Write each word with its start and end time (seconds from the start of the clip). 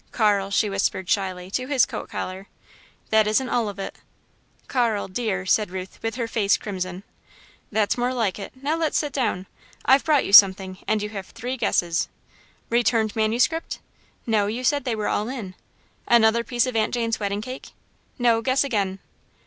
"Carl," 0.11 0.49
she 0.49 0.67
whispered 0.67 1.07
shyly, 1.07 1.51
to 1.51 1.67
his 1.67 1.85
coat 1.85 2.09
collar. 2.09 2.47
"That 3.11 3.27
isn't 3.27 3.49
all 3.49 3.69
of 3.69 3.77
it." 3.77 3.97
"Carl 4.67 5.07
dear" 5.07 5.45
said 5.45 5.69
Ruth, 5.69 5.99
with 6.01 6.15
her 6.15 6.27
face 6.27 6.57
crimson. 6.57 7.03
"That's 7.71 7.99
more 7.99 8.11
like 8.11 8.39
it. 8.39 8.53
Now 8.63 8.75
let's 8.75 8.97
sit 8.97 9.13
down 9.13 9.45
I've 9.85 10.03
brought 10.03 10.25
you 10.25 10.33
something 10.33 10.79
and 10.87 11.03
you 11.03 11.09
have 11.09 11.27
three 11.27 11.55
guesses." 11.55 12.09
"Returned 12.71 13.15
manuscript?" 13.15 13.77
"No, 14.25 14.47
you 14.47 14.63
said 14.63 14.85
they 14.85 14.95
were 14.95 15.07
all 15.07 15.29
in." 15.29 15.53
"Another 16.07 16.43
piece 16.43 16.65
of 16.65 16.75
Aunt 16.75 16.95
Jane's 16.95 17.19
wedding 17.19 17.41
cake?" 17.41 17.69
"No, 18.17 18.41
guess 18.41 18.63
again." 18.63 18.97